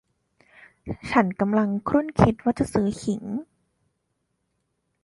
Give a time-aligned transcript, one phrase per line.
[1.11, 3.23] ฉันกำลังครุ่นคิดว่าจะซื้อขิง